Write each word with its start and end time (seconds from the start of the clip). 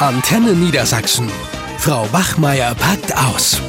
Antenne 0.00 0.52
Niedersachsen. 0.54 1.30
Frau 1.78 2.06
Bachmeier 2.12 2.74
packt 2.74 3.14
aus. 3.16 3.60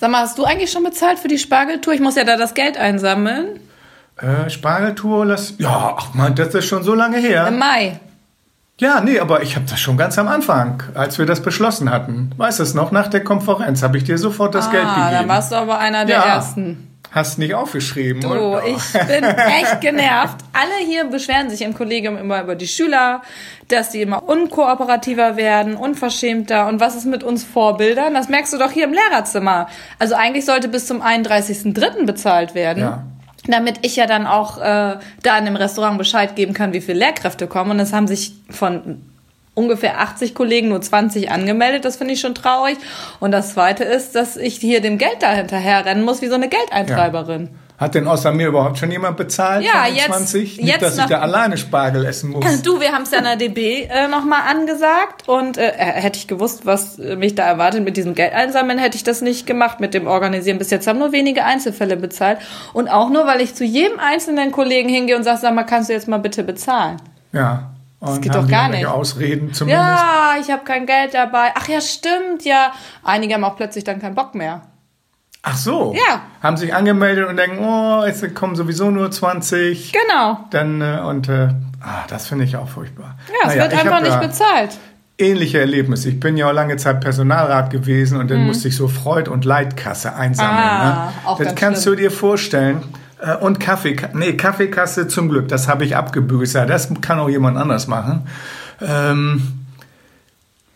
Sag 0.00 0.10
mal, 0.10 0.20
hast 0.22 0.38
du 0.38 0.44
eigentlich 0.44 0.70
schon 0.70 0.84
bezahlt 0.84 1.18
für 1.18 1.28
die 1.28 1.38
Spargeltour? 1.38 1.94
Ich 1.94 2.00
muss 2.00 2.14
ja 2.16 2.24
da 2.24 2.36
das 2.36 2.54
Geld 2.54 2.76
einsammeln. 2.78 3.58
Äh, 4.18 4.48
Spargeltour, 4.48 5.26
lass. 5.26 5.54
Ja, 5.58 5.96
ach 5.98 6.14
man, 6.14 6.34
das 6.34 6.54
ist 6.54 6.66
schon 6.66 6.82
so 6.84 6.94
lange 6.94 7.18
her. 7.18 7.48
Im 7.48 7.58
Mai. 7.58 7.98
Ja, 8.78 9.00
nee, 9.00 9.18
aber 9.18 9.42
ich 9.42 9.56
habe 9.56 9.66
das 9.68 9.78
schon 9.80 9.98
ganz 9.98 10.16
am 10.16 10.28
Anfang, 10.28 10.82
als 10.94 11.18
wir 11.18 11.26
das 11.26 11.42
beschlossen 11.42 11.90
hatten. 11.90 12.30
Weißt 12.36 12.60
du 12.60 12.62
es 12.62 12.72
noch? 12.74 12.92
Nach 12.92 13.08
der 13.08 13.22
Konferenz 13.24 13.82
habe 13.82 13.98
ich 13.98 14.04
dir 14.04 14.16
sofort 14.16 14.54
das 14.54 14.68
ah, 14.68 14.70
Geld 14.70 14.84
gegeben. 14.88 15.10
dann 15.10 15.28
warst 15.28 15.52
du 15.52 15.56
aber 15.56 15.78
einer 15.78 16.06
der 16.06 16.16
Ja. 16.16 16.24
ersten. 16.36 16.86
Hast 17.12 17.38
nicht 17.38 17.54
aufgeschrieben. 17.54 18.22
Du, 18.22 18.28
oder? 18.28 18.64
ich 18.64 18.92
bin 18.92 19.24
echt 19.24 19.80
genervt. 19.80 20.36
Alle 20.52 20.86
hier 20.86 21.04
beschweren 21.04 21.50
sich 21.50 21.62
im 21.62 21.74
Kollegium 21.74 22.16
immer 22.16 22.40
über 22.40 22.54
die 22.54 22.68
Schüler, 22.68 23.22
dass 23.66 23.90
die 23.90 24.02
immer 24.02 24.22
unkooperativer 24.28 25.36
werden, 25.36 25.74
unverschämter. 25.74 26.68
Und 26.68 26.78
was 26.78 26.94
ist 26.94 27.06
mit 27.06 27.24
uns 27.24 27.42
Vorbildern? 27.42 28.14
Das 28.14 28.28
merkst 28.28 28.52
du 28.52 28.58
doch 28.58 28.70
hier 28.70 28.84
im 28.84 28.92
Lehrerzimmer. 28.92 29.68
Also 29.98 30.14
eigentlich 30.14 30.44
sollte 30.44 30.68
bis 30.68 30.86
zum 30.86 31.02
31.03. 31.02 32.06
bezahlt 32.06 32.54
werden. 32.54 32.82
Ja. 32.82 33.04
Damit 33.46 33.80
ich 33.82 33.96
ja 33.96 34.06
dann 34.06 34.26
auch 34.26 34.58
äh, 34.58 34.98
da 35.22 35.38
in 35.38 35.46
dem 35.46 35.56
Restaurant 35.56 35.98
Bescheid 35.98 36.36
geben 36.36 36.54
kann, 36.54 36.72
wie 36.72 36.80
viele 36.80 36.98
Lehrkräfte 37.00 37.48
kommen. 37.48 37.72
Und 37.72 37.80
es 37.80 37.92
haben 37.92 38.06
sich 38.06 38.34
von 38.50 39.02
ungefähr 39.60 40.00
80 40.00 40.34
Kollegen 40.34 40.68
nur 40.68 40.80
20 40.80 41.30
angemeldet. 41.30 41.84
Das 41.84 41.96
finde 41.96 42.14
ich 42.14 42.20
schon 42.20 42.34
traurig. 42.34 42.78
Und 43.20 43.30
das 43.32 43.52
Zweite 43.54 43.84
ist, 43.84 44.14
dass 44.14 44.36
ich 44.36 44.56
hier 44.56 44.80
dem 44.80 44.96
Geld 44.98 45.16
da 45.20 45.32
hinterher 45.32 45.84
rennen 45.84 46.02
muss, 46.04 46.22
wie 46.22 46.28
so 46.28 46.34
eine 46.34 46.48
Geldeintreiberin. 46.48 47.50
Hat 47.78 47.94
denn 47.94 48.06
außer 48.08 48.30
mir 48.32 48.48
überhaupt 48.48 48.76
schon 48.76 48.90
jemand 48.90 49.16
bezahlt? 49.16 49.64
Ja, 49.64 49.70
von 49.72 49.84
den 49.86 49.94
jetzt- 49.96 50.06
20? 50.06 50.56
Nicht, 50.58 50.68
jetzt 50.68 50.82
dass 50.82 50.92
ich 50.92 50.98
nach- 50.98 51.08
da 51.08 51.20
alleine 51.20 51.56
Spargel 51.56 52.04
essen 52.04 52.28
muss. 52.30 52.44
Du, 52.62 52.78
wir 52.78 52.92
haben 52.92 53.04
es 53.04 53.10
ja 53.10 53.18
in 53.18 53.24
der 53.24 53.36
DB 53.36 53.84
äh, 53.84 54.06
nochmal 54.06 54.40
angesagt 54.50 55.26
und 55.26 55.56
äh, 55.56 55.72
hätte 55.78 56.18
ich 56.18 56.28
gewusst, 56.28 56.66
was 56.66 56.98
äh, 56.98 57.16
mich 57.16 57.34
da 57.36 57.44
erwartet 57.44 57.82
mit 57.82 57.96
diesem 57.96 58.14
Geld 58.14 58.34
einsammeln, 58.34 58.78
hätte 58.78 58.96
ich 58.96 59.02
das 59.02 59.22
nicht 59.22 59.46
gemacht 59.46 59.80
mit 59.80 59.94
dem 59.94 60.06
Organisieren. 60.08 60.58
Bis 60.58 60.68
jetzt 60.70 60.86
haben 60.86 60.98
nur 60.98 61.12
wenige 61.12 61.44
Einzelfälle 61.46 61.96
bezahlt 61.96 62.38
und 62.74 62.88
auch 62.88 63.08
nur, 63.08 63.26
weil 63.26 63.40
ich 63.40 63.54
zu 63.54 63.64
jedem 63.64 63.98
einzelnen 63.98 64.52
Kollegen 64.52 64.90
hingehe 64.90 65.16
und 65.16 65.24
sage, 65.24 65.38
sag 65.40 65.54
mal, 65.54 65.64
kannst 65.64 65.88
du 65.88 65.94
jetzt 65.94 66.06
mal 66.06 66.18
bitte 66.18 66.44
bezahlen? 66.44 66.98
Ja. 67.32 67.69
Und 68.00 68.22
geht 68.22 68.32
haben 68.34 68.42
doch 68.42 68.50
gar 68.50 68.68
nicht. 68.70 68.86
Ausreden 68.86 69.52
zumindest. 69.52 69.86
Ja, 69.88 70.34
ich 70.40 70.50
habe 70.50 70.64
kein 70.64 70.86
Geld 70.86 71.12
dabei. 71.14 71.52
Ach 71.54 71.68
ja, 71.68 71.80
stimmt, 71.80 72.44
ja. 72.44 72.72
Einige 73.04 73.34
haben 73.34 73.44
auch 73.44 73.56
plötzlich 73.56 73.84
dann 73.84 74.00
keinen 74.00 74.14
Bock 74.14 74.34
mehr. 74.34 74.62
Ach 75.42 75.56
so. 75.56 75.94
Ja. 75.94 76.22
Haben 76.42 76.56
sich 76.56 76.74
angemeldet 76.74 77.28
und 77.28 77.36
denken, 77.36 77.64
oh, 77.64 78.04
jetzt 78.04 78.34
kommen 78.34 78.56
sowieso 78.56 78.90
nur 78.90 79.10
20. 79.10 79.92
Genau. 79.92 80.38
Dann, 80.50 80.80
äh, 80.82 81.00
und, 81.06 81.28
äh, 81.28 81.48
ah, 81.82 82.04
das 82.08 82.26
finde 82.26 82.44
ich 82.44 82.56
auch 82.56 82.68
furchtbar. 82.68 83.16
Ja, 83.28 83.48
es 83.48 83.56
Naja, 83.56 83.70
wird 83.70 83.84
einfach 83.84 84.02
nicht 84.02 84.20
bezahlt. 84.20 84.78
Ähnliche 85.18 85.60
Erlebnisse. 85.60 86.08
Ich 86.08 86.18
bin 86.20 86.36
ja 86.38 86.48
auch 86.48 86.52
lange 86.54 86.76
Zeit 86.78 87.00
Personalrat 87.02 87.70
gewesen 87.70 88.18
und 88.18 88.30
dann 88.30 88.46
musste 88.46 88.68
ich 88.68 88.76
so 88.76 88.88
Freud- 88.88 89.28
und 89.30 89.44
Leitkasse 89.44 90.14
einsammeln. 90.14 90.56
Mhm. 90.56 90.70
Ah, 90.70 91.04
ne? 91.06 91.28
auch 91.28 91.38
Das 91.38 91.54
kannst 91.54 91.82
schlimm. 91.82 91.96
du 91.96 92.02
dir 92.02 92.10
vorstellen. 92.10 92.82
Äh, 93.22 93.36
Und 93.36 93.60
Kaffee, 93.60 93.96
nee, 94.14 94.34
Kaffeekasse 94.34 95.08
zum 95.08 95.28
Glück, 95.28 95.48
das 95.48 95.68
habe 95.68 95.84
ich 95.84 95.96
abgebüßt. 95.96 96.54
Das 96.54 96.88
kann 97.00 97.18
auch 97.18 97.28
jemand 97.28 97.56
anders 97.56 97.86
machen. 97.86 98.26
Ähm, 98.80 99.42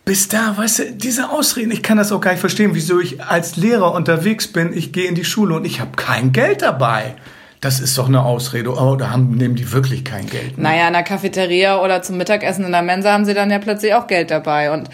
bis 0.05 0.27
da, 0.27 0.55
weißt 0.55 0.79
du, 0.79 0.91
diese 0.93 1.31
Ausreden, 1.31 1.71
ich 1.71 1.81
kann 1.81 1.97
das 1.97 2.11
auch 2.11 2.21
gar 2.21 2.31
nicht 2.31 2.39
verstehen, 2.39 2.75
wieso 2.75 2.99
ich 2.99 3.23
als 3.23 3.55
Lehrer 3.55 3.93
unterwegs 3.93 4.47
bin, 4.47 4.71
ich 4.71 4.93
gehe 4.93 5.07
in 5.07 5.15
die 5.15 5.25
Schule 5.25 5.55
und 5.55 5.65
ich 5.65 5.79
habe 5.79 5.91
kein 5.95 6.31
Geld 6.31 6.61
dabei. 6.61 7.15
Das 7.65 7.79
ist 7.79 7.97
doch 7.97 8.07
eine 8.07 8.23
Ausrede. 8.23 8.69
Oh, 8.69 8.95
da 8.95 9.09
haben, 9.09 9.31
nehmen 9.31 9.55
die 9.55 9.71
wirklich 9.71 10.05
kein 10.05 10.27
Geld. 10.27 10.55
Ne? 10.55 10.65
Naja, 10.65 10.85
in 10.85 10.93
der 10.93 11.01
Cafeteria 11.01 11.81
oder 11.81 12.03
zum 12.03 12.15
Mittagessen 12.15 12.63
in 12.63 12.71
der 12.71 12.83
Mensa 12.83 13.11
haben 13.11 13.25
sie 13.25 13.33
dann 13.33 13.49
ja 13.49 13.57
plötzlich 13.57 13.95
auch 13.95 14.05
Geld 14.05 14.29
dabei. 14.29 14.71
Und 14.71 14.87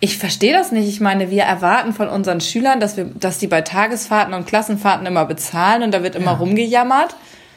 ich 0.00 0.18
verstehe 0.18 0.52
das 0.52 0.70
nicht. 0.70 0.86
Ich 0.86 1.00
meine, 1.00 1.30
wir 1.30 1.44
erwarten 1.44 1.94
von 1.94 2.08
unseren 2.08 2.42
Schülern, 2.42 2.78
dass 2.78 2.98
wir, 2.98 3.06
dass 3.06 3.38
die 3.38 3.46
bei 3.46 3.62
Tagesfahrten 3.62 4.34
und 4.34 4.46
Klassenfahrten 4.46 5.06
immer 5.06 5.24
bezahlen 5.24 5.82
und 5.82 5.94
da 5.94 6.02
wird 6.02 6.14
immer 6.14 6.32
rumgejammert. 6.32 7.16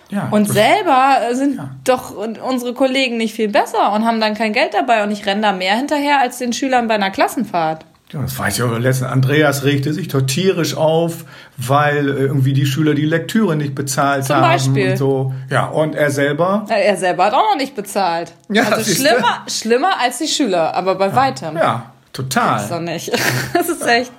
Ja, 0.09 0.29
Und 0.31 0.45
selber 0.45 1.17
sind 1.33 1.59
doch 1.83 2.15
unsere 2.15 2.73
Kollegen 2.73 3.17
nicht 3.17 3.33
viel 3.33 3.49
besser 3.49 3.91
und 3.91 4.05
haben 4.05 4.21
dann 4.21 4.33
kein 4.33 4.53
Geld 4.53 4.73
dabei 4.73 5.03
und 5.03 5.11
ich 5.11 5.25
renne 5.25 5.41
da 5.41 5.51
mehr 5.51 5.75
hinterher 5.75 6.21
als 6.21 6.37
den 6.37 6.53
Schülern 6.53 6.87
bei 6.87 6.93
einer 6.93 7.11
Klassenfahrt. 7.11 7.83
Ja, 8.13 8.21
das 8.21 8.37
weiß 8.37 8.57
ich 8.57 8.63
auch. 8.63 8.77
Letzten 8.77 9.05
Andreas 9.05 9.63
regte 9.63 9.91
sich 9.91 10.07
doch 10.07 10.21
tierisch 10.21 10.75
auf, 10.77 11.25
weil 11.57 12.07
äh, 12.09 12.11
irgendwie 12.21 12.53
die 12.53 12.65
Schüler 12.67 12.93
die 12.93 13.05
Lektüre 13.05 13.55
nicht 13.55 13.73
bezahlt 13.73 14.25
Zum 14.25 14.35
haben 14.35 14.43
Beispiel. 14.43 14.91
und 14.91 14.97
so. 14.97 15.33
Ja, 15.49 15.65
und 15.65 15.95
er 15.95 16.11
selber. 16.11 16.65
Ja, 16.69 16.75
Er 16.75 16.95
selber 16.95 17.25
hat 17.25 17.33
auch 17.33 17.51
noch 17.51 17.57
nicht 17.57 17.75
bezahlt. 17.75 18.33
Ja, 18.49 18.63
also 18.69 18.93
schlimmer, 18.93 19.41
schlimmer 19.47 19.99
als 19.99 20.19
die 20.19 20.27
Schüler, 20.27 20.75
aber 20.75 20.93
bei 20.95 21.15
weitem. 21.15 21.57
Ja, 21.57 21.91
total. 22.13 22.61
Ist 22.61 22.69
doch 22.71 22.79
nicht. 22.79 23.11
Das 23.53 23.67
ist 23.69 23.85
echt 23.85 24.11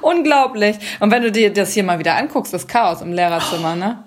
unglaublich. 0.00 0.76
Und 1.00 1.10
wenn 1.10 1.22
du 1.22 1.30
dir 1.32 1.52
das 1.52 1.72
hier 1.72 1.82
mal 1.84 1.98
wieder 1.98 2.16
anguckst, 2.16 2.54
das 2.54 2.66
Chaos 2.66 3.00
im 3.02 3.12
Lehrerzimmer, 3.12 3.74
ne? 3.76 3.98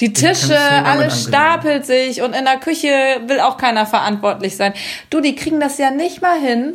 Die 0.00 0.14
Tische, 0.14 0.56
alles 0.58 1.24
stapelt 1.24 1.84
sich 1.84 2.22
und 2.22 2.34
in 2.34 2.46
der 2.46 2.56
Küche 2.56 2.88
will 3.26 3.38
auch 3.40 3.58
keiner 3.58 3.84
verantwortlich 3.84 4.56
sein. 4.56 4.72
Du, 5.10 5.20
die 5.20 5.34
kriegen 5.34 5.60
das 5.60 5.76
ja 5.76 5.90
nicht 5.90 6.22
mal 6.22 6.38
hin, 6.40 6.74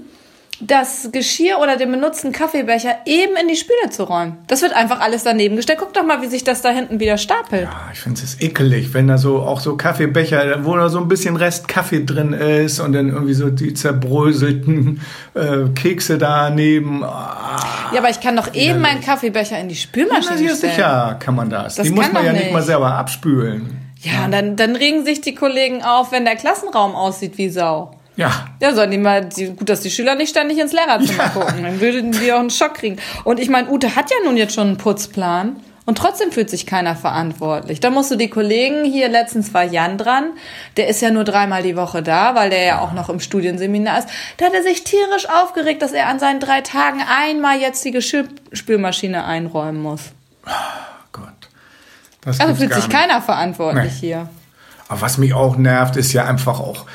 das 0.61 1.09
Geschirr 1.11 1.59
oder 1.61 1.75
den 1.77 1.91
benutzten 1.91 2.31
Kaffeebecher 2.31 2.95
eben 3.05 3.35
in 3.35 3.47
die 3.47 3.55
Spüle 3.55 3.89
zu 3.89 4.03
räumen. 4.03 4.37
Das 4.47 4.61
wird 4.61 4.73
einfach 4.73 5.01
alles 5.01 5.23
daneben 5.23 5.55
gestellt. 5.55 5.79
Guck 5.81 5.93
doch 5.93 6.05
mal, 6.05 6.21
wie 6.21 6.27
sich 6.27 6.43
das 6.43 6.61
da 6.61 6.69
hinten 6.69 6.99
wieder 6.99 7.17
stapelt. 7.17 7.63
Ja, 7.63 7.89
ich 7.91 7.99
finde 7.99 8.21
es 8.23 8.39
ekelig, 8.39 8.93
wenn 8.93 9.07
da 9.07 9.17
so 9.17 9.41
auch 9.41 9.59
so 9.59 9.75
Kaffeebecher, 9.75 10.63
wo 10.65 10.75
da 10.77 10.89
so 10.89 10.99
ein 10.99 11.07
bisschen 11.07 11.35
Rest 11.35 11.67
Kaffee 11.67 12.05
drin 12.05 12.33
ist 12.33 12.79
und 12.79 12.93
dann 12.93 13.09
irgendwie 13.09 13.33
so 13.33 13.49
die 13.49 13.73
zerbröselten 13.73 15.01
äh, 15.33 15.69
Kekse 15.75 16.17
daneben. 16.17 17.03
Ah, 17.03 17.91
Ja, 17.93 17.99
aber 17.99 18.09
ich 18.09 18.21
kann 18.21 18.35
doch 18.35 18.53
eben 18.53 18.79
meinen 18.81 19.01
Kaffeebecher 19.01 19.59
in 19.59 19.67
die 19.69 19.75
Spülmaschine 19.75 20.37
stellen. 20.37 20.55
sicher 20.55 21.17
kann 21.19 21.35
man 21.35 21.49
das. 21.49 21.75
Das 21.75 21.85
die 21.87 21.91
muss 21.93 22.11
man 22.11 22.25
ja 22.25 22.31
nicht 22.31 22.43
nicht. 22.45 22.53
mal 22.53 22.61
selber 22.61 22.93
abspülen. 22.93 23.81
Ja, 24.01 24.25
und 24.25 24.31
dann, 24.31 24.55
dann 24.55 24.75
regen 24.75 25.03
sich 25.03 25.21
die 25.21 25.33
Kollegen 25.33 25.81
auf, 25.83 26.11
wenn 26.11 26.25
der 26.25 26.35
Klassenraum 26.35 26.93
aussieht 26.95 27.37
wie 27.37 27.49
Sau. 27.49 27.91
Ja, 28.17 28.47
Ja, 28.61 28.73
sollen 28.73 28.91
die 28.91 28.97
mal, 28.97 29.25
die, 29.25 29.47
gut, 29.49 29.67
dass 29.69 29.81
die 29.81 29.89
Schüler 29.91 30.15
nicht 30.15 30.29
ständig 30.29 30.57
ins 30.59 30.71
Lehrerzimmer 30.71 31.29
gucken. 31.29 31.63
Dann 31.63 31.81
würden 31.81 32.11
die 32.13 32.31
auch 32.31 32.39
einen 32.39 32.49
Schock 32.49 32.75
kriegen. 32.75 32.97
Und 33.23 33.39
ich 33.39 33.49
meine, 33.49 33.69
Ute 33.69 33.95
hat 33.95 34.09
ja 34.09 34.17
nun 34.23 34.37
jetzt 34.37 34.55
schon 34.55 34.67
einen 34.67 34.77
Putzplan. 34.77 35.57
Und 35.87 35.99
trotzdem 35.99 36.31
fühlt 36.31 36.49
sich 36.49 36.65
keiner 36.65 36.95
verantwortlich. 36.95 37.79
Da 37.79 37.91
musst 37.91 38.09
du 38.09 38.15
die 38.15 38.29
Kollegen, 38.31 38.85
hier 38.85 39.07
letztens 39.07 39.53
war 39.53 39.63
Jan 39.63 39.99
dran, 39.99 40.31
der 40.77 40.87
ist 40.87 40.99
ja 40.99 41.11
nur 41.11 41.23
dreimal 41.25 41.61
die 41.61 41.75
Woche 41.75 42.01
da, 42.01 42.33
weil 42.33 42.49
der 42.49 42.63
ja 42.63 42.79
auch 42.79 42.91
noch 42.93 43.07
im 43.09 43.19
Studienseminar 43.19 43.99
ist. 43.99 44.07
Da 44.37 44.45
hat 44.47 44.53
er 44.55 44.63
sich 44.63 44.83
tierisch 44.83 45.29
aufgeregt, 45.29 45.83
dass 45.83 45.91
er 45.91 46.07
an 46.07 46.17
seinen 46.17 46.39
drei 46.39 46.61
Tagen 46.61 47.01
einmal 47.07 47.59
jetzt 47.59 47.85
die 47.85 47.91
Geschirrspülmaschine 47.91 49.25
einräumen 49.25 49.79
muss. 49.79 50.01
Gott. 51.11 51.27
Das 52.21 52.39
Also 52.39 52.55
fühlt 52.55 52.73
sich 52.73 52.87
nicht. 52.87 52.97
keiner 52.97 53.21
verantwortlich 53.21 53.93
Nee. 54.01 54.07
hier. 54.07 54.29
Aber 54.87 55.01
was 55.01 55.19
mich 55.19 55.35
auch 55.35 55.55
nervt, 55.55 55.97
ist 55.97 56.13
ja 56.13 56.25
einfach 56.25 56.59
auch 56.59 56.85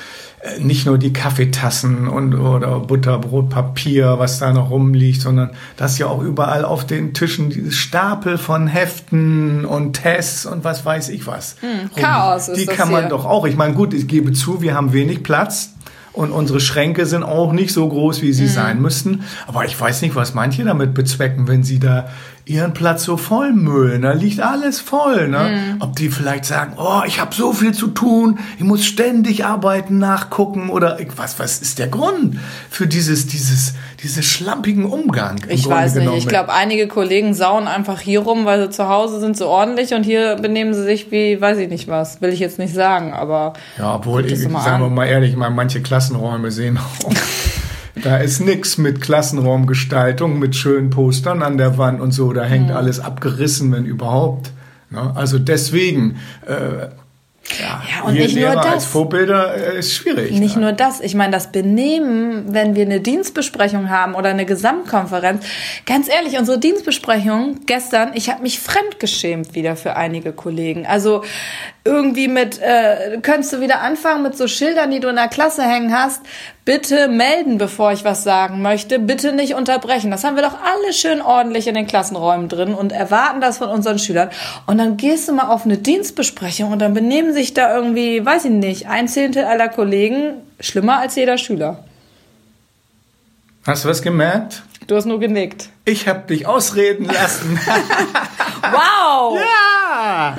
nicht 0.58 0.86
nur 0.86 0.96
die 0.98 1.12
Kaffeetassen 1.12 2.08
und 2.08 2.34
oder 2.34 2.80
Butterbrotpapier, 2.80 4.18
was 4.18 4.38
da 4.38 4.52
noch 4.52 4.70
rumliegt, 4.70 5.20
sondern 5.20 5.50
dass 5.76 5.98
ja 5.98 6.06
auch 6.06 6.22
überall 6.22 6.64
auf 6.64 6.86
den 6.86 7.12
Tischen 7.14 7.50
dieses 7.50 7.76
Stapel 7.76 8.38
von 8.38 8.66
Heften 8.66 9.64
und 9.64 9.94
Tests 9.94 10.46
und 10.46 10.64
was 10.64 10.84
weiß 10.84 11.10
ich 11.10 11.26
was. 11.26 11.56
Hm, 11.60 11.90
Chaos 11.96 12.48
ist 12.48 12.60
Die 12.60 12.66
das 12.66 12.76
kann 12.76 12.90
man 12.90 13.02
hier. 13.02 13.10
doch 13.10 13.24
auch. 13.24 13.46
Ich 13.46 13.56
meine, 13.56 13.74
gut, 13.74 13.92
ich 13.94 14.08
gebe 14.08 14.32
zu, 14.32 14.62
wir 14.62 14.74
haben 14.74 14.92
wenig 14.92 15.22
Platz. 15.22 15.74
Und 16.12 16.32
unsere 16.32 16.58
Schränke 16.58 17.06
sind 17.06 17.22
auch 17.22 17.52
nicht 17.52 17.72
so 17.72 17.88
groß, 17.88 18.20
wie 18.20 18.32
sie 18.32 18.42
Mhm. 18.44 18.48
sein 18.48 18.82
müssten. 18.82 19.22
Aber 19.46 19.64
ich 19.64 19.80
weiß 19.80 20.02
nicht, 20.02 20.16
was 20.16 20.34
manche 20.34 20.64
damit 20.64 20.92
bezwecken, 20.92 21.46
wenn 21.46 21.62
sie 21.62 21.78
da 21.78 22.08
ihren 22.50 22.74
Platz 22.74 23.04
so 23.04 23.16
vollmüllen. 23.16 24.02
Da 24.02 24.12
liegt 24.12 24.40
alles 24.40 24.80
voll. 24.80 25.28
Ne? 25.28 25.74
Mhm. 25.76 25.82
Ob 25.82 25.94
die 25.94 26.08
vielleicht 26.08 26.44
sagen, 26.44 26.74
oh, 26.76 27.02
ich 27.06 27.20
habe 27.20 27.32
so 27.32 27.52
viel 27.52 27.72
zu 27.72 27.86
tun, 27.86 28.40
ich 28.58 28.64
muss 28.64 28.84
ständig 28.84 29.44
arbeiten, 29.44 29.98
nachgucken 29.98 30.68
oder 30.68 30.98
was, 31.16 31.38
was 31.38 31.60
ist 31.60 31.78
der 31.78 31.86
Grund 31.86 32.38
für 32.68 32.88
dieses, 32.88 33.28
dieses, 33.28 33.74
dieses 34.02 34.24
schlampigen 34.26 34.84
Umgang? 34.84 35.36
Ich 35.48 35.62
Grunde 35.62 35.76
weiß 35.76 35.94
nicht. 35.94 36.12
Ich 36.14 36.26
glaube, 36.26 36.52
einige 36.52 36.88
Kollegen 36.88 37.34
sauen 37.34 37.68
einfach 37.68 38.00
hier 38.00 38.20
rum, 38.20 38.44
weil 38.44 38.60
sie 38.64 38.70
zu 38.70 38.88
Hause 38.88 39.20
sind 39.20 39.36
so 39.36 39.46
ordentlich 39.46 39.94
und 39.94 40.02
hier 40.02 40.34
benehmen 40.36 40.74
sie 40.74 40.82
sich 40.82 41.12
wie, 41.12 41.40
weiß 41.40 41.58
ich 41.58 41.68
nicht 41.68 41.86
was. 41.86 42.20
Will 42.20 42.32
ich 42.32 42.40
jetzt 42.40 42.58
nicht 42.58 42.74
sagen, 42.74 43.12
aber 43.12 43.52
Ja, 43.78 43.94
obwohl, 43.94 44.26
ich, 44.26 44.48
mal 44.48 44.64
sagen 44.64 44.82
wir 44.82 44.86
an. 44.86 44.94
mal 44.94 45.06
ehrlich, 45.06 45.30
ich 45.30 45.36
meine, 45.36 45.54
manche 45.54 45.80
Klassenräume 45.82 46.50
sehen 46.50 46.78
auch. 46.78 47.12
Da 48.02 48.16
ist 48.18 48.40
nix 48.40 48.78
mit 48.78 49.00
Klassenraumgestaltung, 49.00 50.38
mit 50.38 50.56
schönen 50.56 50.90
Postern 50.90 51.42
an 51.42 51.58
der 51.58 51.78
Wand 51.78 52.00
und 52.00 52.12
so. 52.12 52.32
Da 52.32 52.44
hängt 52.44 52.70
alles 52.70 53.00
abgerissen, 53.00 53.72
wenn 53.72 53.84
überhaupt. 53.84 54.52
Ne? 54.90 55.12
Also 55.14 55.38
deswegen, 55.38 56.18
äh, 56.46 56.88
ja, 57.58 57.82
Ja, 57.88 58.04
und 58.04 58.14
nicht 58.14 58.34
nur 58.34 58.40
Lehrer 58.42 58.54
das. 58.56 58.66
als 58.66 58.84
Vorbilder 58.84 59.54
äh, 59.74 59.78
ist 59.78 59.94
schwierig. 59.94 60.32
nicht 60.32 60.56
ne? 60.56 60.62
nur 60.62 60.72
das. 60.72 61.00
Ich 61.00 61.14
meine, 61.14 61.32
das 61.32 61.50
Benehmen, 61.50 62.52
wenn 62.54 62.74
wir 62.74 62.84
eine 62.84 63.00
Dienstbesprechung 63.00 63.90
haben 63.90 64.14
oder 64.14 64.28
eine 64.28 64.46
Gesamtkonferenz. 64.46 65.44
Ganz 65.86 66.08
ehrlich, 66.08 66.38
unsere 66.38 66.58
Dienstbesprechung 66.58 67.60
gestern, 67.66 68.10
ich 68.14 68.30
habe 68.30 68.42
mich 68.42 68.60
fremdgeschämt 68.60 69.54
wieder 69.54 69.74
für 69.76 69.96
einige 69.96 70.32
Kollegen. 70.32 70.86
Also 70.86 71.22
irgendwie 71.84 72.28
mit, 72.28 72.60
äh, 72.60 73.18
könntest 73.22 73.54
du 73.54 73.60
wieder 73.60 73.80
anfangen 73.80 74.22
mit 74.22 74.36
so 74.36 74.46
Schildern, 74.46 74.90
die 74.90 75.00
du 75.00 75.08
in 75.08 75.16
der 75.16 75.28
Klasse 75.28 75.62
hängen 75.62 75.94
hast. 75.96 76.20
Bitte 76.66 77.08
melden, 77.08 77.56
bevor 77.56 77.92
ich 77.92 78.04
was 78.04 78.22
sagen 78.22 78.60
möchte. 78.60 78.98
Bitte 78.98 79.32
nicht 79.32 79.54
unterbrechen. 79.54 80.10
Das 80.10 80.22
haben 80.22 80.36
wir 80.36 80.42
doch 80.42 80.58
alle 80.62 80.92
schön 80.92 81.22
ordentlich 81.22 81.66
in 81.66 81.74
den 81.74 81.86
Klassenräumen 81.86 82.48
drin 82.48 82.74
und 82.74 82.92
erwarten 82.92 83.40
das 83.40 83.58
von 83.58 83.70
unseren 83.70 83.98
Schülern. 83.98 84.30
Und 84.66 84.78
dann 84.78 84.98
gehst 84.98 85.28
du 85.28 85.32
mal 85.32 85.48
auf 85.48 85.64
eine 85.64 85.78
Dienstbesprechung 85.78 86.70
und 86.70 86.80
dann 86.80 86.92
benehmen 86.92 87.32
sich 87.32 87.54
da 87.54 87.74
irgendwie, 87.74 88.24
weiß 88.24 88.44
ich 88.44 88.50
nicht, 88.50 88.88
ein 88.88 89.08
Zehntel 89.08 89.44
aller 89.44 89.68
Kollegen 89.68 90.34
schlimmer 90.60 90.98
als 90.98 91.16
jeder 91.16 91.38
Schüler. 91.38 91.84
Hast 93.66 93.84
du 93.84 93.88
was 93.88 94.02
gemerkt? 94.02 94.62
Du 94.86 94.96
hast 94.96 95.06
nur 95.06 95.20
genickt. 95.20 95.70
Ich 95.86 96.08
habe 96.08 96.26
dich 96.26 96.46
ausreden 96.46 97.06
lassen. 97.06 97.58
Wow! 98.62 99.19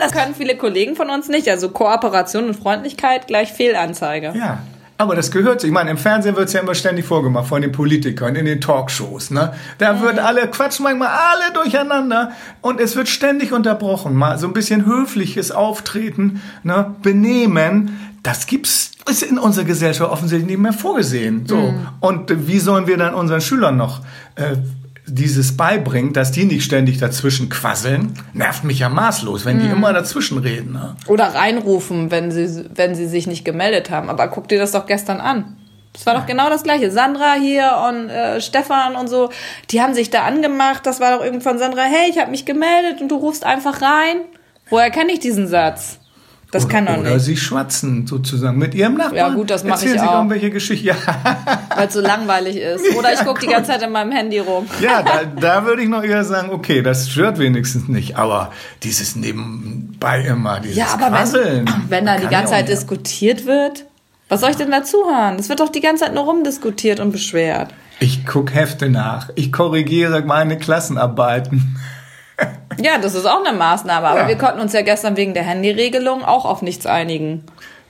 Das 0.01 0.13
können 0.13 0.33
viele 0.33 0.57
Kollegen 0.57 0.95
von 0.95 1.11
uns 1.11 1.29
nicht. 1.29 1.47
Also 1.47 1.69
Kooperation 1.69 2.45
und 2.45 2.55
Freundlichkeit 2.55 3.27
gleich 3.27 3.53
Fehlanzeige. 3.53 4.33
Ja. 4.35 4.63
Aber 4.97 5.15
das 5.15 5.29
gehört 5.29 5.61
sich. 5.61 5.67
Ich 5.67 5.73
meine, 5.73 5.91
im 5.91 5.97
Fernsehen 5.97 6.35
wird 6.35 6.47
es 6.47 6.53
ja 6.53 6.61
immer 6.61 6.73
ständig 6.73 7.05
vorgemacht 7.05 7.47
von 7.47 7.61
den 7.61 7.71
Politikern 7.71 8.35
in 8.35 8.45
den 8.45 8.59
Talkshows. 8.59 9.29
Ne? 9.29 9.53
Da 9.77 10.01
wird 10.01 10.17
alle 10.17 10.47
quatschen 10.47 10.83
manchmal 10.83 11.09
alle 11.09 11.53
durcheinander 11.53 12.31
und 12.61 12.81
es 12.81 12.95
wird 12.95 13.09
ständig 13.09 13.53
unterbrochen. 13.53 14.15
Mal 14.15 14.39
so 14.39 14.47
ein 14.47 14.53
bisschen 14.53 14.87
höfliches 14.87 15.51
Auftreten, 15.51 16.41
ne? 16.63 16.95
Benehmen. 17.03 18.15
Das 18.23 18.47
gibt's 18.47 18.91
ist 19.09 19.23
in 19.23 19.37
unserer 19.37 19.65
Gesellschaft 19.65 20.11
offensichtlich 20.11 20.49
nicht 20.49 20.59
mehr 20.59 20.73
vorgesehen. 20.73 21.45
So 21.47 21.73
und 21.99 22.47
wie 22.47 22.59
sollen 22.59 22.87
wir 22.87 22.97
dann 22.97 23.13
unseren 23.13 23.41
Schülern 23.41 23.77
noch 23.77 24.01
äh, 24.35 24.55
dieses 25.07 25.57
beibringen, 25.57 26.13
dass 26.13 26.31
die 26.31 26.45
nicht 26.45 26.63
ständig 26.63 26.99
dazwischen 26.99 27.49
quasseln? 27.49 28.13
Nervt 28.33 28.63
mich 28.63 28.79
ja 28.79 28.89
maßlos, 28.89 29.45
wenn 29.45 29.59
die 29.59 29.67
immer 29.67 29.93
dazwischen 29.93 30.37
reden. 30.37 30.73
Ne? 30.73 30.95
Oder 31.07 31.33
reinrufen, 31.35 32.11
wenn 32.11 32.31
sie, 32.31 32.65
wenn 32.75 32.95
sie 32.95 33.07
sich 33.07 33.27
nicht 33.27 33.43
gemeldet 33.43 33.89
haben. 33.89 34.09
Aber 34.09 34.27
guck 34.27 34.47
dir 34.47 34.59
das 34.59 34.71
doch 34.71 34.85
gestern 34.85 35.19
an. 35.19 35.57
Das 35.93 36.05
war 36.05 36.13
doch 36.13 36.25
genau 36.25 36.49
das 36.49 36.63
gleiche. 36.63 36.89
Sandra 36.89 37.33
hier 37.33 37.77
und 37.89 38.09
äh, 38.09 38.39
Stefan 38.39 38.95
und 38.95 39.09
so, 39.09 39.29
die 39.71 39.81
haben 39.81 39.93
sich 39.93 40.09
da 40.09 40.23
angemacht. 40.23 40.85
Das 40.85 40.99
war 40.99 41.17
doch 41.17 41.25
irgendwann 41.25 41.59
Sandra, 41.59 41.81
hey, 41.81 42.09
ich 42.09 42.17
habe 42.17 42.31
mich 42.31 42.45
gemeldet 42.45 43.01
und 43.01 43.09
du 43.09 43.15
rufst 43.15 43.45
einfach 43.45 43.81
rein. 43.81 44.21
Woher 44.69 44.89
kenne 44.89 45.11
ich 45.11 45.19
diesen 45.19 45.47
Satz? 45.47 46.00
Das 46.51 46.65
oder, 46.65 46.73
kann 46.73 46.85
doch 46.85 46.97
oder 46.97 47.13
nicht. 47.13 47.23
sie 47.23 47.37
schwatzen 47.37 48.05
sozusagen 48.05 48.57
mit 48.57 48.75
ihrem 48.75 48.95
Nachbarn. 48.95 49.15
Ja, 49.15 49.29
gut, 49.29 49.49
das 49.49 49.63
mach 49.63 49.71
Erzählen 49.71 49.95
ich 49.95 50.01
sie 50.01 50.07
auch. 50.07 50.15
irgendwelche 50.15 50.49
Geschichten. 50.49 50.85
Ja, 50.87 50.95
Weil 51.75 51.87
es 51.87 51.93
so 51.93 52.01
langweilig 52.01 52.57
ist. 52.57 52.93
Oder 52.97 53.13
ich 53.13 53.19
gucke 53.21 53.39
die 53.39 53.47
ganze 53.47 53.71
Zeit 53.71 53.81
in 53.83 53.91
meinem 53.91 54.11
Handy 54.11 54.39
rum. 54.39 54.67
ja 54.81 55.01
da, 55.01 55.23
da 55.23 55.65
würde 55.65 55.81
ich 55.81 55.87
noch 55.87 56.03
eher 56.03 56.25
sagen, 56.25 56.49
okay, 56.51 56.81
das 56.81 57.09
stört 57.09 57.39
wenigstens 57.39 57.87
nicht. 57.87 58.17
Aber 58.17 58.51
dieses 58.83 59.15
nebenbei 59.15 60.21
immer, 60.25 60.59
dieses 60.59 60.77
Ja, 60.77 60.87
aber 60.93 61.07
Quasseln. 61.07 61.65
wenn, 61.67 61.83
wenn 61.89 62.05
da 62.05 62.17
die 62.17 62.27
ganze 62.27 62.51
Zeit 62.53 62.67
diskutiert 62.67 63.45
wird, 63.45 63.85
was 64.27 64.41
soll 64.41 64.49
ich 64.49 64.57
denn 64.57 64.71
dazu 64.71 64.97
hören? 65.05 65.37
Es 65.39 65.47
wird 65.49 65.61
doch 65.61 65.69
die 65.69 65.81
ganze 65.81 66.03
Zeit 66.05 66.13
nur 66.13 66.23
rumdiskutiert 66.23 66.99
und 66.99 67.11
beschwert. 67.11 67.73
Ich 67.99 68.25
gucke 68.25 68.53
Hefte 68.53 68.89
nach. 68.89 69.29
Ich 69.35 69.51
korrigiere 69.51 70.21
meine 70.23 70.57
Klassenarbeiten. 70.57 71.77
Ja, 72.79 72.97
das 72.97 73.13
ist 73.15 73.25
auch 73.25 73.43
eine 73.45 73.55
Maßnahme. 73.57 74.07
Aber 74.07 74.19
Ja. 74.21 74.27
wir 74.27 74.37
konnten 74.37 74.59
uns 74.61 74.73
ja 74.73 74.81
gestern 74.81 75.17
wegen 75.17 75.33
der 75.33 75.43
Handyregelung 75.43 76.23
auch 76.23 76.45
auf 76.45 76.61
nichts 76.61 76.85
einigen. 76.85 77.43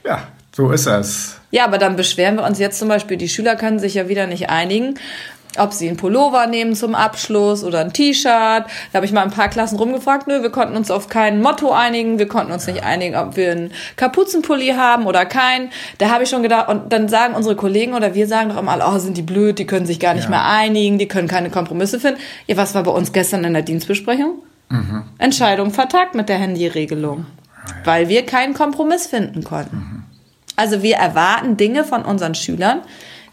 Ja, 0.03 0.23
so 0.55 0.71
ist 0.71 0.87
das. 0.87 1.39
Ja, 1.51 1.65
aber 1.65 1.77
dann 1.77 1.95
beschweren 1.95 2.35
wir 2.37 2.43
uns 2.43 2.59
jetzt 2.59 2.79
zum 2.79 2.87
Beispiel, 2.87 3.17
die 3.17 3.29
Schüler 3.29 3.55
können 3.55 3.79
sich 3.79 3.93
ja 3.93 4.07
wieder 4.09 4.25
nicht 4.27 4.49
einigen, 4.49 4.95
ob 5.57 5.73
sie 5.73 5.87
einen 5.87 5.97
Pullover 5.97 6.47
nehmen 6.47 6.75
zum 6.75 6.95
Abschluss 6.95 7.63
oder 7.63 7.79
ein 7.81 7.93
T-Shirt. 7.93 8.25
Da 8.29 8.63
habe 8.93 9.05
ich 9.05 9.11
mal 9.11 9.23
ein 9.23 9.31
paar 9.31 9.49
Klassen 9.49 9.77
rumgefragt, 9.77 10.27
nö, 10.27 10.41
wir 10.41 10.49
konnten 10.49 10.75
uns 10.75 10.91
auf 10.91 11.07
kein 11.07 11.41
Motto 11.41 11.71
einigen, 11.71 12.19
wir 12.19 12.27
konnten 12.27 12.51
uns 12.51 12.67
nicht 12.67 12.83
einigen, 12.83 13.15
ob 13.15 13.35
wir 13.35 13.51
einen 13.51 13.71
Kapuzenpulli 13.97 14.69
haben 14.77 15.05
oder 15.07 15.25
keinen. 15.25 15.69
Da 15.97 16.09
habe 16.09 16.23
ich 16.23 16.29
schon 16.29 16.43
gedacht, 16.43 16.69
und 16.69 16.91
dann 16.93 17.09
sagen 17.09 17.33
unsere 17.35 17.55
Kollegen 17.55 17.93
oder 17.93 18.13
wir 18.15 18.27
sagen 18.27 18.49
doch 18.49 18.57
immer, 18.57 18.77
oh, 18.93 18.97
sind 18.99 19.17
die 19.17 19.21
blöd, 19.21 19.59
die 19.59 19.65
können 19.67 19.85
sich 19.85 19.99
gar 19.99 20.13
nicht 20.13 20.25
Ja. 20.25 20.29
mehr 20.29 20.45
einigen, 20.45 20.97
die 20.97 21.07
können 21.07 21.27
keine 21.27 21.49
Kompromisse 21.49 21.99
finden. 21.99 22.19
Ja, 22.47 22.57
was 22.57 22.73
war 22.75 22.83
bei 22.83 22.91
uns 22.91 23.11
gestern 23.11 23.43
in 23.43 23.53
der 23.53 23.63
Dienstbesprechung? 23.63 24.35
Entscheidung 25.17 25.71
vertagt 25.71 26.15
mit 26.15 26.29
der 26.29 26.37
Handyregelung, 26.37 27.25
weil 27.83 28.07
wir 28.07 28.25
keinen 28.25 28.53
Kompromiss 28.53 29.05
finden 29.05 29.43
konnten. 29.43 30.05
Also 30.55 30.81
wir 30.81 30.95
erwarten 30.95 31.57
Dinge 31.57 31.83
von 31.83 32.03
unseren 32.03 32.35
Schülern, 32.35 32.81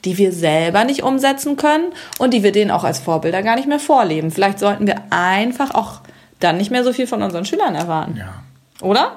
die 0.04 0.18
wir 0.18 0.32
selber 0.32 0.84
nicht 0.84 1.02
umsetzen 1.02 1.56
können 1.56 1.92
und 2.18 2.32
die 2.32 2.42
wir 2.42 2.52
denen 2.52 2.70
auch 2.70 2.84
als 2.84 2.98
Vorbilder 2.98 3.42
gar 3.42 3.56
nicht 3.56 3.68
mehr 3.68 3.80
vorleben. 3.80 4.30
Vielleicht 4.30 4.58
sollten 4.58 4.86
wir 4.86 4.96
einfach 5.10 5.74
auch 5.74 6.00
dann 6.40 6.56
nicht 6.56 6.70
mehr 6.70 6.84
so 6.84 6.92
viel 6.92 7.06
von 7.06 7.22
unseren 7.22 7.44
Schülern 7.44 7.74
erwarten. 7.74 8.16
Ja. 8.16 8.42
Oder? 8.80 9.12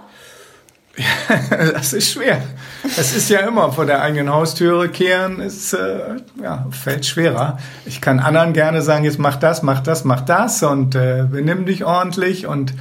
Das 1.74 1.94
ist 1.94 2.12
schwer. 2.12 2.42
Es 2.84 3.16
ist 3.16 3.30
ja 3.30 3.40
immer 3.42 3.72
vor 3.72 3.86
der 3.86 4.02
eigenen 4.02 4.32
Haustüre 4.34 4.90
kehren, 4.90 5.40
ist, 5.40 5.74
äh, 5.74 6.18
ja, 6.42 6.68
fällt 6.72 7.06
schwerer. 7.06 7.58
Ich 7.86 8.02
kann 8.02 8.20
anderen 8.20 8.54
gerne 8.54 8.82
sagen, 8.82 9.06
jetzt 9.06 9.20
mach 9.20 9.38
das, 9.38 9.62
mach 9.62 9.82
das, 9.82 10.04
mach 10.04 10.22
das 10.22 10.62
und 10.64 10.96
äh, 10.96 11.26
benimm 11.30 11.66
dich 11.66 11.86
ordentlich 11.86 12.46
und 12.48 12.74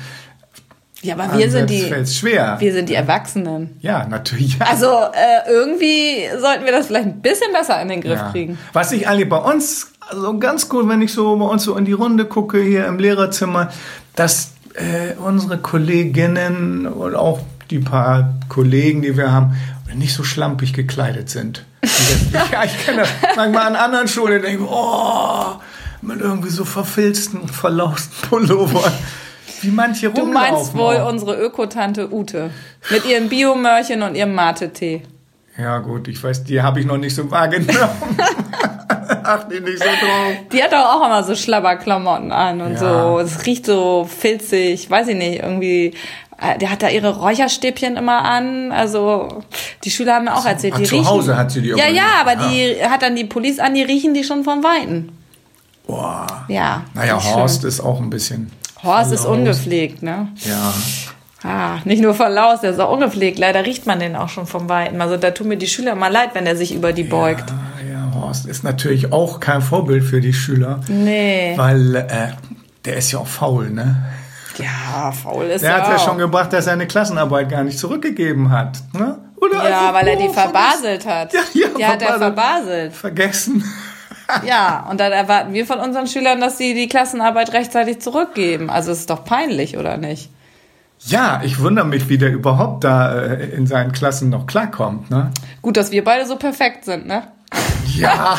Ja, 1.02 1.14
aber 1.14 1.38
wir 1.38 1.50
sind 1.50 1.70
die, 1.70 1.90
schwer. 2.06 2.56
wir 2.58 2.72
sind 2.74 2.88
die 2.90 2.94
Erwachsenen. 2.94 3.76
ja, 3.80 4.06
natürlich. 4.06 4.58
Ja. 4.58 4.66
Also 4.66 4.86
äh, 4.86 5.48
irgendwie 5.50 6.28
sollten 6.38 6.64
wir 6.66 6.72
das 6.72 6.88
vielleicht 6.88 7.06
ein 7.06 7.20
bisschen 7.22 7.52
besser 7.52 7.80
in 7.80 7.88
den 7.88 8.00
Griff 8.02 8.18
Ja. 8.18 8.30
kriegen. 8.30 8.58
Was 8.74 8.92
ich 8.92 9.08
eigentlich 9.08 9.28
bei 9.28 9.38
uns, 9.38 9.92
also 10.10 10.38
ganz 10.38 10.68
gut, 10.68 10.88
wenn 10.88 11.00
ich 11.00 11.12
so 11.12 11.36
bei 11.36 11.46
uns 11.46 11.64
so 11.64 11.74
in 11.76 11.86
die 11.86 11.92
Runde 11.94 12.26
gucke 12.26 12.60
hier 12.62 12.86
im 12.86 12.98
Lehrerzimmer, 12.98 13.70
dass 14.14 14.52
äh, 14.74 15.14
unsere 15.24 15.56
Kolleginnen 15.58 16.86
und 16.86 17.14
auch 17.14 17.40
die 17.70 17.78
paar 17.78 18.34
Kollegen, 18.48 19.00
die 19.02 19.16
wir 19.16 19.32
haben, 19.32 19.56
nicht 19.94 20.14
so 20.14 20.22
schlampig 20.22 20.72
gekleidet 20.72 21.30
sind. 21.30 21.64
Ja, 22.52 22.62
ich 22.64 22.84
kenne 22.84 22.98
das 23.02 23.08
manchmal 23.36 23.66
an 23.66 23.74
anderen 23.76 24.06
Schulen, 24.06 24.42
denke 24.42 24.62
ich, 24.64 24.68
oh, 24.70 25.54
mit 26.02 26.20
irgendwie 26.20 26.50
so 26.50 26.64
verfilzten, 26.64 27.48
verlausten 27.48 28.28
Pullovern, 28.28 28.92
wie 29.62 29.70
manche 29.70 30.10
Du 30.10 30.20
rumlaufen. 30.20 30.52
meinst 30.54 30.76
wohl 30.76 30.96
auch. 30.96 31.08
unsere 31.10 31.36
Ökotante 31.40 32.12
Ute 32.12 32.50
mit 32.90 33.04
ihren 33.06 33.28
Biomörchen 33.28 34.02
und 34.02 34.14
ihrem 34.14 34.34
Mate-Tee. 34.34 35.02
Ja 35.58 35.78
gut, 35.78 36.08
ich 36.08 36.22
weiß, 36.22 36.44
die 36.44 36.62
habe 36.62 36.80
ich 36.80 36.86
noch 36.86 36.96
nicht 36.96 37.14
so 37.14 37.30
wahrgenommen. 37.30 37.70
Achte 39.24 39.54
ich 39.56 39.60
nicht 39.62 39.78
so 39.78 39.84
drauf. 39.84 40.32
Die 40.52 40.62
hat 40.62 40.72
doch 40.72 40.78
auch 40.94 41.04
immer 41.06 41.22
so 41.22 41.34
Schlabberklamotten 41.34 42.32
an 42.32 42.60
und 42.60 42.72
Ja. 42.74 42.78
so. 42.78 43.18
Es 43.18 43.44
riecht 43.46 43.66
so 43.66 44.06
filzig, 44.08 44.88
weiß 44.90 45.08
ich 45.08 45.16
nicht, 45.16 45.42
irgendwie. 45.42 45.94
äh, 46.40 46.56
Der 46.58 46.70
hat 46.70 46.82
da 46.82 46.88
ihre 46.88 47.16
Räucherstäbchen 47.18 47.96
immer 47.96 48.24
an. 48.24 48.72
Also 48.72 49.42
die 49.84 49.90
Schüler 49.90 50.14
haben 50.14 50.24
mir 50.26 50.34
auch 50.36 50.46
erzählt, 50.46 50.74
ah, 50.74 50.78
die 50.78 50.84
zu 50.84 50.94
riechen. 50.96 51.08
Hause 51.08 51.36
hat 51.36 51.50
sie 51.50 51.60
die 51.60 51.68
Ja, 51.68 51.76
aber 51.84 51.88
ja, 51.90 52.04
aber 52.20 52.36
die 52.48 52.76
hat 52.88 53.02
dann 53.02 53.14
die 53.16 53.24
Police 53.24 53.58
an, 53.58 53.74
die 53.74 53.82
riechen 53.82 54.14
die 54.14 54.24
schon 54.24 54.42
vom 54.44 54.62
Weiten. 54.64 55.12
Boah. 55.86 56.26
Ja. 56.48 56.82
Naja, 56.94 57.22
Horst 57.22 57.62
schön. 57.62 57.68
ist 57.68 57.80
auch 57.80 58.00
ein 58.00 58.10
bisschen. 58.10 58.50
Horst 58.82 59.12
ist 59.12 59.26
ungepflegt, 59.26 60.02
ne? 60.02 60.28
Ja. 60.44 60.72
Ah, 61.42 61.78
nicht 61.84 62.02
nur 62.02 62.14
verlaust, 62.14 62.62
der 62.62 62.72
ist 62.72 62.80
auch 62.80 62.92
ungepflegt. 62.92 63.38
Leider 63.38 63.64
riecht 63.64 63.86
man 63.86 63.98
den 63.98 64.14
auch 64.16 64.28
schon 64.28 64.46
vom 64.46 64.68
Weiten. 64.68 65.00
Also 65.00 65.16
da 65.16 65.30
tun 65.30 65.48
mir 65.48 65.56
die 65.56 65.66
Schüler 65.68 65.94
mal 65.94 66.12
leid, 66.12 66.30
wenn 66.34 66.46
er 66.46 66.54
sich 66.56 66.74
über 66.74 66.92
die 66.92 67.02
beugt. 67.04 67.50
Ja, 67.90 67.92
ja, 67.92 68.14
Horst 68.14 68.46
ist 68.46 68.62
natürlich 68.62 69.12
auch 69.12 69.40
kein 69.40 69.62
Vorbild 69.62 70.04
für 70.04 70.20
die 70.20 70.34
Schüler. 70.34 70.80
Nee. 70.88 71.54
Weil 71.56 71.96
äh, 71.96 72.06
der 72.84 72.96
ist 72.96 73.10
ja 73.12 73.18
auch 73.20 73.26
faul, 73.26 73.70
ne? 73.70 74.04
Ja, 74.58 75.12
faul 75.12 75.44
ist 75.44 75.62
Der 75.62 75.70
er 75.76 75.80
hat 75.82 75.88
ja 75.88 75.96
auch. 75.96 76.04
schon 76.04 76.18
gebracht, 76.18 76.52
dass 76.52 76.66
er 76.66 76.74
eine 76.74 76.86
Klassenarbeit 76.86 77.48
gar 77.48 77.64
nicht 77.64 77.78
zurückgegeben 77.78 78.50
hat. 78.50 78.78
Ne? 78.92 79.16
Oder 79.40 79.56
Ja, 79.70 79.88
einfach 79.88 79.94
weil 79.94 80.08
er 80.08 80.16
die 80.16 80.28
verbaselt 80.28 81.06
hat. 81.06 81.32
Ja, 81.32 81.40
ja, 81.54 81.68
die 81.78 81.86
hat 81.86 82.02
er 82.02 82.18
verbaselt. 82.18 82.20
verbaselt. 82.20 82.92
Vergessen. 82.92 83.64
Ja, 84.46 84.86
und 84.90 85.00
dann 85.00 85.12
erwarten 85.12 85.52
wir 85.52 85.66
von 85.66 85.78
unseren 85.78 86.06
Schülern, 86.06 86.40
dass 86.40 86.58
sie 86.58 86.74
die 86.74 86.88
Klassenarbeit 86.88 87.52
rechtzeitig 87.52 88.00
zurückgeben. 88.00 88.70
Also 88.70 88.92
es 88.92 89.00
ist 89.00 89.10
doch 89.10 89.24
peinlich, 89.24 89.76
oder 89.76 89.96
nicht? 89.96 90.30
Ja, 91.06 91.40
ich 91.44 91.60
wundere 91.60 91.86
mich, 91.86 92.08
wie 92.08 92.18
der 92.18 92.30
überhaupt 92.30 92.84
da 92.84 93.14
äh, 93.18 93.46
in 93.50 93.66
seinen 93.66 93.92
Klassen 93.92 94.28
noch 94.28 94.46
klarkommt. 94.46 95.10
Ne? 95.10 95.30
Gut, 95.62 95.76
dass 95.76 95.90
wir 95.92 96.04
beide 96.04 96.26
so 96.26 96.36
perfekt 96.36 96.84
sind, 96.84 97.06
ne? 97.06 97.28
Ja, 97.96 98.38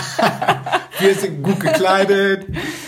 wir 0.99 1.15
sind 1.15 1.43
gut 1.43 1.59
gekleidet, 1.59 2.45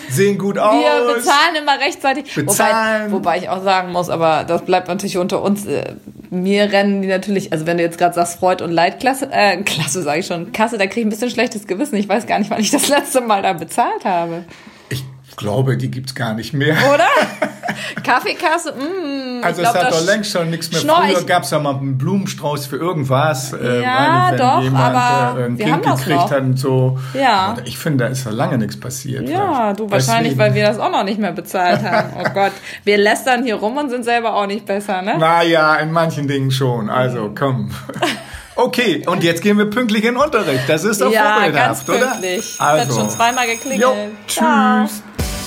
sehen 0.10 0.38
gut 0.38 0.58
aus. 0.58 0.76
Wir 0.76 1.16
bezahlen 1.16 1.56
immer 1.62 1.80
rechtzeitig. 1.80 2.34
Bezahlen. 2.34 3.12
Wobei, 3.12 3.12
wobei 3.12 3.38
ich 3.40 3.50
auch 3.50 3.64
sagen 3.64 3.92
muss, 3.92 4.10
aber 4.10 4.44
das 4.46 4.64
bleibt 4.64 4.88
natürlich 4.88 5.18
unter 5.18 5.42
uns. 5.42 5.66
äh, 5.66 5.96
Mir 6.34 6.72
rennen 6.72 7.04
die 7.04 7.08
natürlich, 7.08 7.52
also 7.52 7.68
wenn 7.68 7.78
du 7.78 7.84
jetzt 7.84 8.00
gerade 8.00 8.16
sagst 8.16 8.40
Freud 8.40 8.64
und 8.64 8.72
Leitklasse, 8.72 9.30
äh, 9.32 9.58
Klasse 9.62 10.02
sage 10.02 10.22
ich 10.22 10.26
schon, 10.26 10.52
Kasse, 10.52 10.80
da 10.80 10.88
kriege 10.88 11.02
ich 11.02 11.06
ein 11.06 11.10
bisschen 11.12 11.30
schlechtes 11.30 11.68
Gewissen. 11.68 11.96
Ich 11.96 12.10
weiß 12.10 12.26
gar 12.26 12.40
nicht, 12.40 12.50
wann 12.50 12.60
ich 12.60 12.72
das 12.72 12.88
letzte 12.88 13.22
Mal 13.22 13.44
da 13.44 13.54
bezahlt 13.54 14.04
habe. 14.04 14.44
Ich 14.90 15.04
glaube, 15.36 15.78
die 15.78 15.92
gibt's 15.92 16.16
gar 16.16 16.34
nicht 16.34 16.54
mehr. 16.54 16.76
Oder? 16.92 17.08
Kaffeekasse, 18.04 18.74
mm, 18.74 19.44
Also 19.44 19.62
glaub, 19.62 19.76
es 19.76 19.82
hat 19.82 19.92
das 19.92 20.00
doch 20.00 20.06
längst 20.14 20.32
schon 20.32 20.50
nichts 20.50 20.72
mehr. 20.72 20.82
Schnorr 20.82 21.04
Früher 21.08 21.24
gab 21.24 21.44
es 21.44 21.52
ja 21.52 21.60
mal 21.60 21.76
einen 21.76 21.98
Blumenstrauß 21.98 22.66
für 22.68 22.78
irgendwas. 22.78 23.54
äh, 23.54 23.82
Ja, 23.82 24.28
wenn 24.32 24.38
doch, 24.38 24.62
jemand 24.62 24.96
aber 24.96 25.40
äh, 25.40 25.46
ein 25.46 25.58
wir 25.58 25.66
Kind 25.66 25.76
haben 25.78 25.84
das 25.84 26.00
gekriegt 26.00 26.20
noch. 26.20 26.32
hat 26.32 26.42
und 26.42 26.58
so. 26.60 27.00
Ja. 27.14 27.36
Aber 27.58 27.66
Ich 27.66 27.78
finde, 27.78 28.06
da 28.06 28.10
ist 28.12 28.26
ja 28.26 28.32
lange 28.32 28.58
nichts 28.58 28.80
passiert. 28.80 29.28
Ja, 29.30 29.74
du 29.74 29.90
wahrscheinlich, 29.90 30.34
Deswegen. 30.34 30.40
weil 30.40 30.54
wir 30.56 30.66
das 30.66 30.80
auch 30.80 30.92
noch 30.92 31.04
nicht 31.04 31.20
mehr 31.20 31.32
bezahlt 31.32 31.84
haben. 31.84 32.14
Oh 32.20 32.30
Gott, 32.34 32.52
wir 32.84 32.98
lästern 32.98 33.44
hier 33.44 33.56
rum 33.56 33.78
und 33.78 33.90
sind 33.90 34.04
selber 34.04 34.36
auch 34.36 34.48
nicht 34.48 34.66
besser, 34.66 35.02
ne? 35.02 35.18
Naja, 35.18 35.76
in 35.76 35.92
manchen 35.92 36.28
Dingen 36.28 36.52
schon. 36.52 36.90
Also 36.90 37.32
komm. 37.38 37.72
Okay, 38.56 39.04
und 39.08 39.24
jetzt 39.24 39.42
gehen 39.42 39.58
wir 39.58 39.66
pünktlich 39.70 40.04
in 40.04 40.14
den 40.14 40.22
Unterricht. 40.24 40.64
Das 40.68 40.84
ist 40.84 41.02
doch 41.02 41.12
ja, 41.12 41.48
ganz 41.50 41.82
vorbildhaft, 41.82 41.90
oder? 41.90 42.12
pünktlich. 42.12 42.56
Also. 42.60 42.92
Hat 42.94 43.00
schon 43.00 43.10
zweimal 43.10 43.48
geklingelt. 43.48 43.82
Jo, 43.82 43.96
Ciao. 44.28 44.88